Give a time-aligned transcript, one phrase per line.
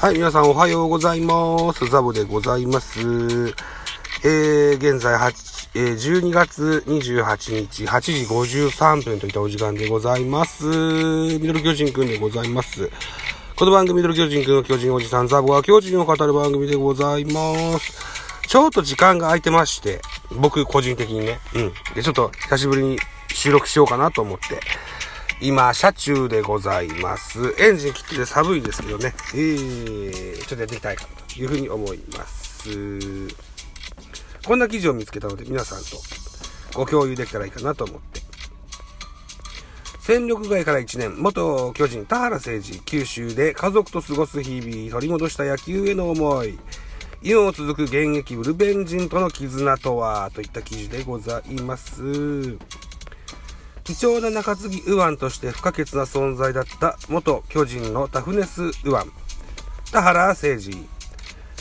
[0.00, 1.88] はい、皆さんおはようございます。
[1.88, 3.00] ザボでございます。
[4.22, 8.12] えー、現在8、えー、12月28日8時
[8.72, 10.64] 53分といったお時間でございます。
[10.68, 12.88] ミドル巨人くんでございます。
[13.56, 17.98] この番組ミドル巨人くんの巨人おじさんザボは巨人を語る番組でございます。
[18.46, 21.72] ちょっと時間が空いてまして、僕個人的にね、うん。
[21.96, 22.98] で、ちょっと久しぶりに
[23.34, 24.60] 収録しようかなと思って、
[25.40, 27.54] 今、車中でございます。
[27.58, 33.28] エンジン切ってて寒いですけどね、えー、ちょっとやっていきたいかなというふうに思います。
[34.44, 35.96] こんな記事を見つけたので、皆さんと
[36.74, 38.20] ご共有できたらいいかなと思って。
[40.00, 46.58] 戦力外から1年、元巨人田原誠二、九州で家族と過ごす日々、取り戻した野球への思い、
[47.22, 52.58] 今も続く現役ブルベン人との絆とは、といった記事でございます。
[53.88, 58.98] 貴重な中継ぎ右腕として不可欠な存在だった元巨人のタフネス右腕。
[59.90, 60.86] 田原誠二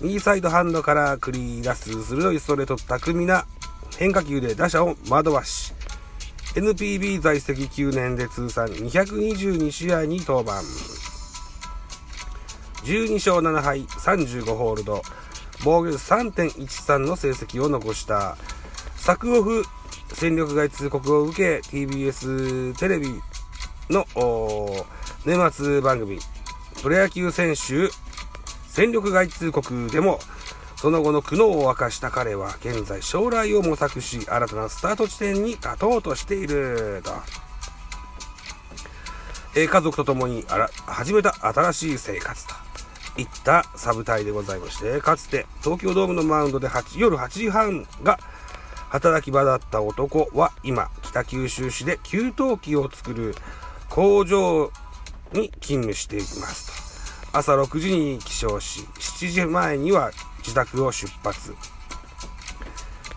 [0.00, 3.44] 右サイドハンドから繰り出す鋭いストレート巧みな
[3.98, 5.74] 変化球で打者を惑わし。
[6.54, 10.60] NPB 在籍9年で通算222試合に登板。
[12.84, 15.02] 12勝7敗35ホールド。
[15.64, 18.36] 防御率3.13の成績を残した。
[18.94, 19.64] 作オフ
[20.14, 23.20] 戦力外通告を受け TBS テレビ
[23.90, 24.04] の
[25.24, 26.18] 年末番組
[26.82, 27.90] プロ野球選手
[28.68, 30.18] 戦力外通告でも
[30.76, 37.02] その後の苦悩を明かした彼は現在将来を模索し新たなスタート地点に立とうとしている。
[37.04, 37.12] と、
[39.54, 42.54] え家族と共にあら始めた新しい生活と。
[43.18, 48.18] いったサブタイでございましてかつて東京ドームのマウンドで8夜8時半が
[48.92, 53.34] 働き場だった男は今北九州市で給湯器を作る
[53.88, 54.70] 工場
[55.32, 57.38] に勤務していますと。
[57.38, 60.10] 朝6時に起床し7時前には
[60.40, 61.54] 自宅を出発。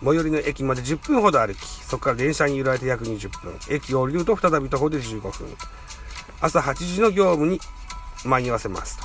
[0.02, 3.58] 最寄りの駅まで10分ほど歩きそこから電車に揺られて約20分。
[3.68, 5.32] 駅を降りると再び徒歩で15分。
[6.40, 7.60] 朝8時の業務に
[8.24, 9.04] 間に合わせますと。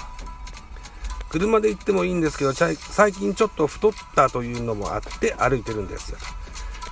[1.32, 2.78] 車で行ってもいいんですけど最
[3.12, 6.41] 近ちょっと太ったというのもあって歩いてるんですよと。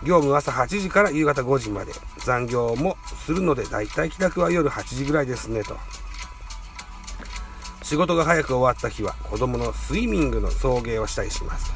[0.03, 1.93] 業務は朝8時から夕方5時まで。
[2.25, 5.77] 残業もするのでだいたい帰宅は夜8時ぐらいですねと。
[7.81, 11.73] 仕事が早く終わった日は子供のスイミングの送迎をしたりします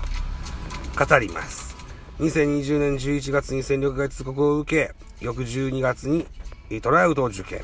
[0.95, 1.05] と。
[1.05, 1.75] 語ります。
[2.19, 6.27] 2020年11月に戦力外通告を受け翌12月に
[6.81, 7.61] トライアウトを受験。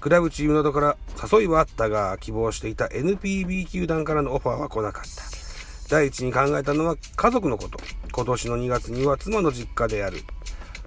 [0.00, 0.96] クラブチームなどから
[1.32, 5.43] 誘いはあったが希望していた NPB 球団からのオファーは来なかった。
[5.88, 7.78] 第一に考えたのは家族のこと。
[8.12, 10.18] 今年の2月には妻の実家である。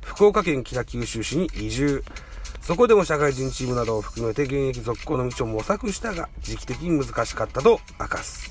[0.01, 2.03] 福岡県北九州市に移住。
[2.61, 8.49] そこでも社会人チームなどを含めて現役続行の道を模索したが時期的に難しかったと明かす。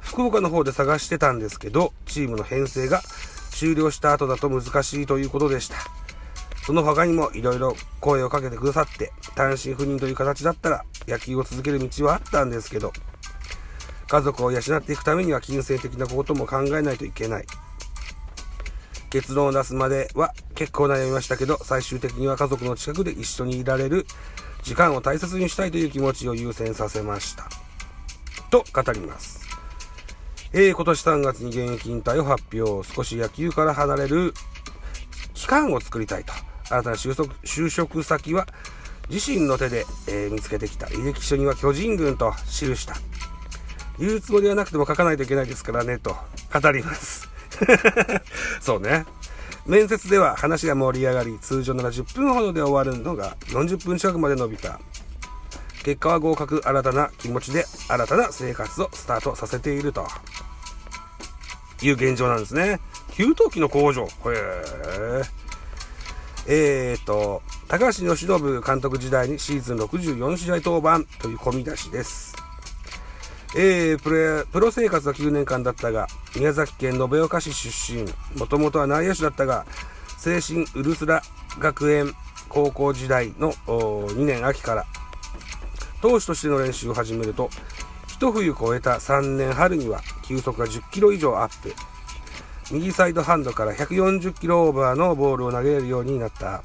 [0.00, 3.02] 福岡の方で探してたんですけどチームの編成が
[3.50, 5.76] 終了した後だと難しいということでした。
[6.64, 12.92] その他にもいろいろ声をかけてくださって単身赴任という形だったら野球を続ける道はあったんですけど
[14.08, 17.46] 家族を養っていくためには金銭的なことも考えないといけない。
[19.10, 24.06] 結論を出すまでは結構悩みましたけど最終的には家族の近くで一緒にいられる
[24.62, 27.48] 時間を大切にしたいという気持ちを優先させました。
[28.50, 29.46] と語ります。
[30.52, 32.86] えー、今年3月に現役引退を発表。
[32.86, 34.32] 少し野球から離れる
[35.34, 36.32] 期間を作りたいと。
[36.70, 38.46] 新たな就職就職先は
[39.08, 40.86] 自身の手で、えー見つけてきた。
[40.86, 42.94] 履歴書には巨人軍と記した。
[43.98, 46.16] 言うつもりはなくても書かないといけないですからねと
[46.52, 47.28] 語ります。
[48.60, 49.06] そうね。
[49.66, 54.80] 面接では話が盛り上がり通常なら10分ほどで終わるのが40分近くまで伸びた。
[55.82, 60.06] 結果は合格新たな気持ちで新たな生活をスタートさせていると。
[61.80, 62.80] いう現状なんですね。
[63.12, 64.04] 給湯器の工場。
[64.04, 64.08] へ
[66.46, 72.47] ええーと高橋由伸監督時代にシーズン64試合登板という込み出しです。
[73.56, 76.06] えー、プロプロ生活は9年間だったが
[76.36, 78.38] 宮崎県延岡市出身。
[78.38, 79.64] もともとは内野手だったが
[80.18, 81.22] 精神ウルスラ
[81.58, 82.12] 学園
[82.48, 84.86] 高校時代の2年秋から。
[86.00, 87.50] 投手としての練習を始めると
[88.06, 91.74] 一冬越えた3年春には球速が10キロ以上アップ。
[92.70, 96.62] 右サイドハンドから140キロオーバーのボールを投げれるようになった。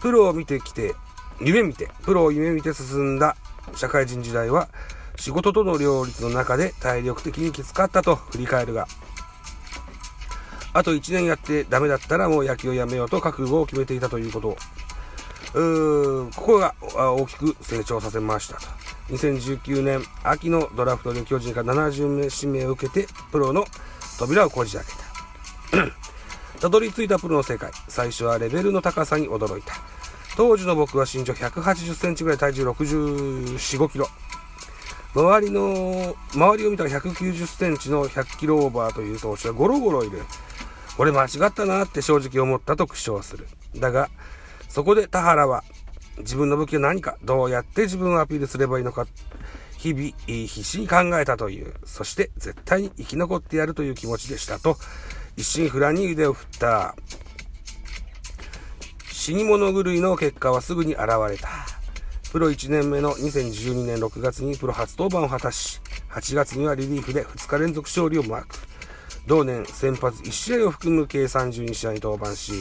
[0.00, 0.94] プロを見てきて
[1.40, 3.36] 夢見てプロを夢見て進んだ
[3.74, 4.68] 社会人時代は
[5.20, 8.88] 仕事との両立の中で体力的にきつかったと振り返るが
[10.72, 14.56] あと1年やってダメだったらもう野球をやめようと覚悟を決めていたということ
[15.54, 18.62] うーんここが大きく成長させましたと。
[19.10, 23.64] 2019年秋のドラフトで巨人から70名指名を受けてプロの
[24.18, 26.60] 扉をこじ開けた。
[26.60, 27.72] たどり着いたプロの世界。
[27.88, 29.74] 最初はレベルの高さに驚いた。
[30.36, 34.08] 当時の僕は身長180センチぐらい体重64、5キロ。
[35.14, 40.22] 周りの、周りを見たら190センチの100キロオーバーという投手がゴロゴロいる。
[40.98, 43.48] 俺間違ったなって正直思ったと苦笑する。
[43.76, 44.08] だが、
[44.68, 45.64] そこで田原は、
[46.18, 49.06] 自分の武器は何か、どうやって自分をアピールすればいいのか、
[49.78, 54.76] 日々、必死に考えたという、そして絶対に生き残ってやるという気持ちでしたと、
[55.36, 56.94] 一心不乱に腕を振った。
[59.10, 61.48] 死に物狂いの結果はすぐに現れた。
[62.30, 65.80] プロ1年目の2012年6月にプロ初登板を果たし、
[66.10, 68.56] 8月にはリリーフで2日連続勝利をマーク。
[69.26, 72.52] 同年先発1試合を含む計32試合に登板し、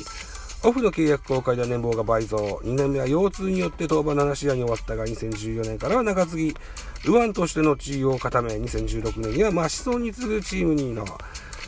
[0.63, 2.38] オフの契約公開では年俸が倍増。
[2.63, 6.56] 2年目は腰痛によって登板7試合に終わったが、2014年からは中継ぎ、
[7.06, 11.06] 右腕としての地位を固め、2016年にはマシソンに次ぐチーム2位の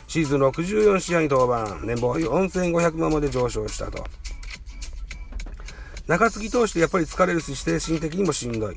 [0.08, 4.04] シーズン64試合に登板、年俸4500万まで上昇したと。
[6.12, 8.76] 中継ぎ通してやっぱり疲れるし、精神的にもしんどい。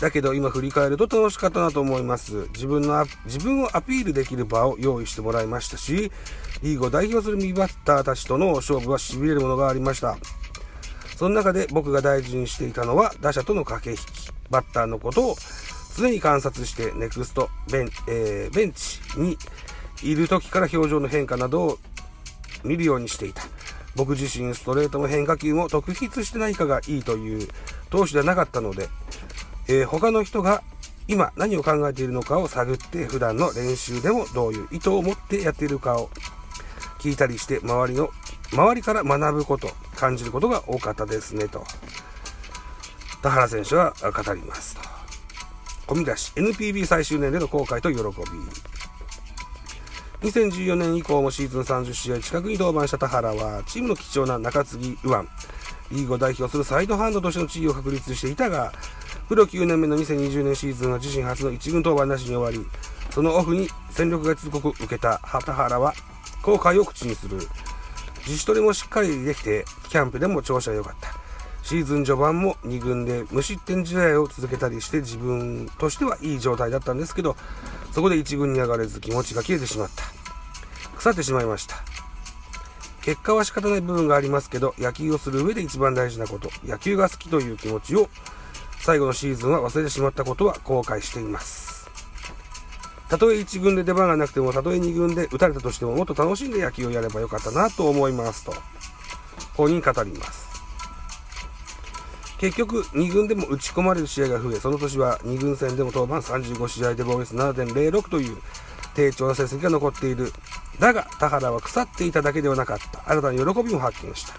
[0.00, 2.46] だけど今振り返ると楽しかったなと思います。
[2.52, 6.12] 自分の、自分をアピールできる場を用意してもらいましたし、
[6.62, 10.16] リーグを代表する右バッターたちとの勝負は痺れるものがありました。
[11.16, 15.36] その中で僕が大事にしていたのは打者との駆け引き、バッターのことを
[15.96, 19.36] 常に観察してネクストベン,、えー、ベンチに
[20.04, 21.78] いる時から表情の変化などを
[22.62, 23.42] 見るようにしていた。
[23.96, 27.48] 僕自身ストレートも変化球も特筆してないかがいいという
[27.90, 28.88] 投手ではなかったので、
[29.68, 30.62] えー、他の人が
[31.08, 36.10] 今何を考えているのかを探って普段の練習でもどういう意図を持ってやっているかを
[37.00, 38.10] 聞いたりして周りの
[38.52, 41.64] 周りから学ぶこと感じることが多かったですねと。
[43.22, 44.82] 田原選手は語りますと
[45.86, 48.79] 込み出し NPB 最終年での後悔と喜び
[50.22, 55.28] 2014年以降もシーズン30試合近くに登板した田原はチームの貴重な中継ぎ右腕
[55.90, 58.72] リーグを代表するサイドハンドとしての地位を確立していたが
[59.28, 62.68] プロ9年目の2020年シーズンは自身初の1軍登板なしに終わり
[63.10, 65.94] そのオフに戦力外通告を受けた田原は
[66.42, 67.38] 後悔を口にする。
[68.26, 71.10] 自主トレもしっかりできて、キャンプでも調子は良かった。
[71.62, 77.36] シーズン序盤も2軍で無失点試合を続けたりして自分としてはいい状態だったんですけど、
[77.92, 80.04] そこで1軍に上がれず気持ちが切れてしまった。
[80.96, 81.76] 腐ってしまいました。
[83.02, 88.08] 結果は仕方ない部分がありますけど、野球をする上で一番大事なこと、野球が好きという気持ちを
[88.80, 91.88] 最後のシーズンは忘れてしまったことは後悔しています。
[93.08, 98.54] たとえ1軍で出番がなくても、たとえ2軍で打たれたとしても、もっと楽しんで野球をやればよかったなと思いますと、
[99.54, 100.49] 本人語ります。
[102.40, 108.38] 結局、2軍でも打ち込まれる試合が増え、その年は2軍戦でも登板35試合で防御率7.06という
[108.94, 110.32] 低調な成績が残っている。
[110.78, 113.10] だが、田原は腐っていただけではなかった。
[113.10, 114.32] 新たに喜びも発見した。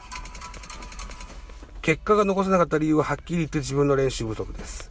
[1.84, 4.90] 結果が残せなかった理由ははっきり言って自分の練習不足です。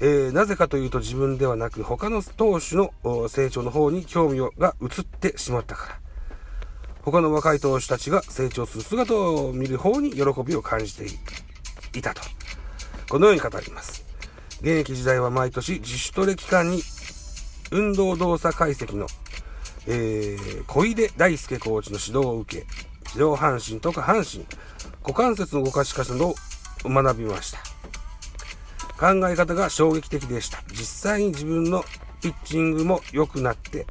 [0.00, 2.92] えー、なぜかというと自分ではなく他の投手の
[3.30, 6.00] 成長の方に興味が移ってしまったから。
[7.00, 11.16] 他の若い投手たちが成長する姿を見る方に喜びを感じている
[11.98, 12.22] いたと。
[13.08, 14.04] このように語ります。
[14.60, 16.82] 現役時代は毎年自主トレ期間に
[17.70, 19.06] 運動動作解析の、
[19.86, 22.66] えー、小出大輔コーチの指導を受け、
[23.18, 24.46] 上半身とか半身、
[25.02, 26.34] 股関節の動かし方などを
[26.88, 27.58] 学びました。
[28.98, 30.62] 考え方が衝撃的でした。
[30.68, 31.84] 実際に自分の
[32.22, 33.86] ピッチングも良くなって、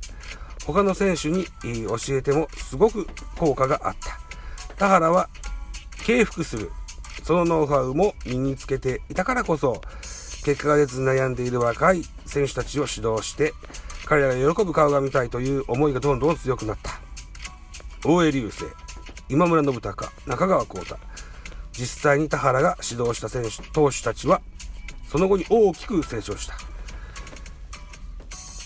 [0.65, 3.07] 他の選手に教えてもすごく
[3.37, 4.75] 効果があった。
[4.75, 5.29] 田原は
[6.05, 6.71] 敬服する。
[7.23, 9.81] そのノウハウも身につけていたからこそ、
[10.43, 13.53] 結果が出ず悩んでいる若い選手たちを指導して、
[14.05, 16.99] 彼らが喜ぶ顔が見たいという思いがどんどん強くなった。
[18.05, 18.65] 大江流星、
[19.29, 20.97] 今村信孝、中川幸太、
[21.71, 24.41] 実際に田原が指導した選手、投手たちは
[25.07, 26.55] その後に大きく成長した。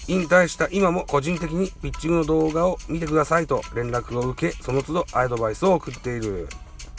[0.07, 6.47] 引退した今も個人的にピッチングの動画を見てくださいと連絡を受け、その都度アドバイスを送っている。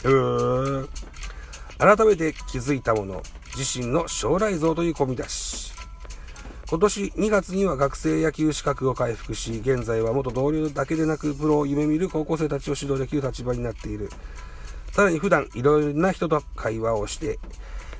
[0.05, 0.89] うー
[1.79, 3.23] 改めて気づいたもの、
[3.55, 5.71] 自身の将来像という込み出し。
[6.69, 14.09] 今年2月には学生野球資格を回復し、現在は元同僚だけでなくプロを夢見る高校生たちを指導できる立場になっている。
[14.91, 17.39] さらに普段いろいろな人と会話をして、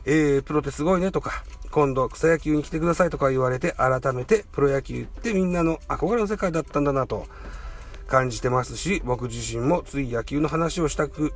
[0.03, 7.27] えー、プロってすごいねとか、今度草野球に来てくださいとか言われて、改めてプロ野球ってみんなの憧れの世界だったんだなと
[8.09, 11.33] 感じてますし、僕自身もつい野球の話をしたく、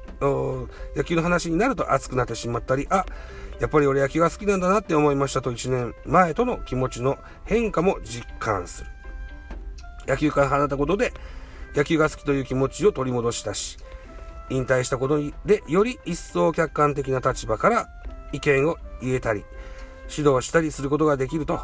[0.95, 3.05] 野球の話になると熱くなってしまったり、あ、
[3.59, 8.89] やっぱり俺野球が好きなんだなって思いましたと1年前との気持ちの変化も実感する。
[10.07, 11.13] 野球から離れたことで
[11.75, 13.77] 野球が好きという気持ちを取り戻したし、
[14.49, 17.87] 引退したことでより一層客観的な立場から
[18.33, 19.45] 意見を言えたり、
[20.09, 21.61] 指導したりすることができると、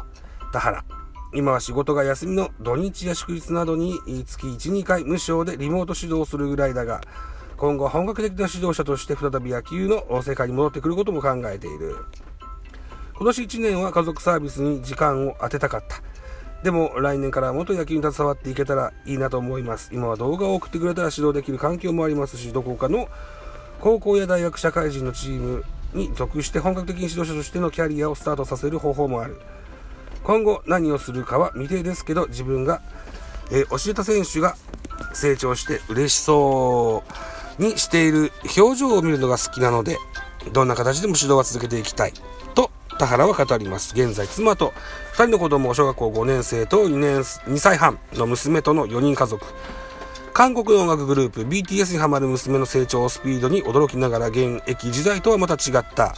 [0.52, 0.99] 田原。
[1.32, 7.00] 今は仕事が休みの土日や祝日などに月1、2回無償でリモート指導するぐらいだが、
[7.56, 12.04] 今後本格的な指導者として再び野球の世界に戻ってくることも考えている。
[13.14, 16.02] 今年1年は家族サービスに時間を当てたかった。
[16.64, 19.90] でも来年からもっと野球に携わっていけたらいいなと思います。
[19.92, 23.08] 今は動画を送ってくれたら指導できる環境もありますし、どこかの
[23.80, 29.40] 高校や大学社会人のチームに属して本格的に指導者としてのキャリアをスタートさせる方法もある。
[30.24, 32.82] 今後何をするかは未定ですけど、自分が、
[33.50, 34.56] えー、教えた選手が
[35.12, 37.02] 成長して嬉しそ
[37.58, 39.98] うにしている表情を見るのが好きなので、
[40.52, 42.12] どんな形でも指導は続けていきたい。
[42.54, 43.94] と、田原は語ります。
[43.94, 44.72] 現在、妻と
[45.14, 49.44] 2人の子供、小学校5年生と2年、2歳半の娘との4人家族。
[50.32, 56.14] 韓国の音楽グループ BTS にハマる娘の成長スピードに驚きながら現役時代とはまた違った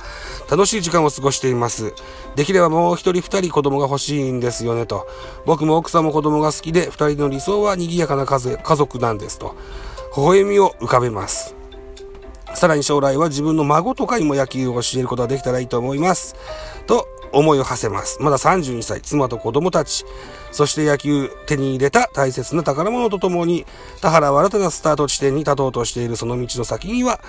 [0.51, 1.95] 楽しい時間を過ごしています。
[2.37, 5.07] できればもう一人二人子供が欲しいんですよねと。
[5.47, 8.39] 僕も奥さんも子供が好きで二人の理想は賑やかな家
[8.77, 9.57] 族なんですと。
[10.17, 11.55] 微笑みを浮かべます。
[12.55, 16.37] さらに将来は自分の孫とかにも野球を教えることができたらいいと思います。
[16.87, 18.19] と思いを馳せます。
[18.21, 20.05] まだ32歳、妻と子供たち、
[20.51, 23.67] そして野球手に入れた大切な宝物とともに、
[24.01, 27.21] 田原は新たなスタート地点に立とうとしているその道の先には、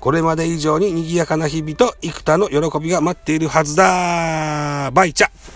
[0.00, 4.90] これまで以上に賑やかな日々と幾多の喜びが待っているはずだ。
[4.92, 5.55] バイチャ。